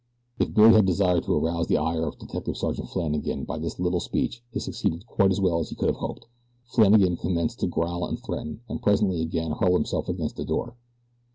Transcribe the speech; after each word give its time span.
If 0.39 0.55
Billy 0.55 0.73
had 0.73 0.87
desired 0.87 1.25
to 1.25 1.35
arouse 1.35 1.67
the 1.67 1.77
ire 1.77 2.07
of 2.07 2.17
Detective 2.17 2.57
Sergeant 2.57 2.89
Flannagan 2.89 3.43
by 3.43 3.59
this 3.59 3.79
little 3.79 3.99
speech 3.99 4.41
he 4.51 4.59
succeeded 4.59 5.05
quite 5.05 5.29
as 5.29 5.39
well 5.39 5.59
as 5.59 5.69
he 5.69 5.75
could 5.75 5.89
have 5.89 5.97
hoped. 5.97 6.25
Flannagan 6.73 7.17
commenced 7.17 7.59
to 7.59 7.67
growl 7.67 8.07
and 8.07 8.17
threaten, 8.17 8.61
and 8.67 8.81
presently 8.81 9.21
again 9.21 9.51
hurled 9.51 9.73
himself 9.75 10.09
against 10.09 10.37
the 10.37 10.43
door. 10.45 10.75